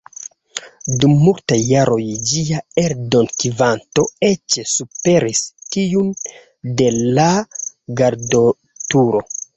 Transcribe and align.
Dum 1.01 1.11
multaj 1.25 1.57
jaroj 1.71 2.05
ĝia 2.29 2.61
eldonkvanto 2.83 4.05
eĉ 4.29 4.57
superis 4.71 5.45
tiun 5.77 6.11
de 6.81 6.89
"La 6.99 7.31
Gardoturo". 8.03 9.27